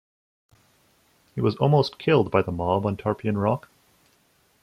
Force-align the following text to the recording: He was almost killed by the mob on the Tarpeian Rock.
He 1.35 1.41
was 1.41 1.55
almost 1.57 1.99
killed 1.99 2.31
by 2.31 2.41
the 2.41 2.51
mob 2.51 2.87
on 2.87 2.95
the 2.95 3.03
Tarpeian 3.03 3.37
Rock. 3.37 3.69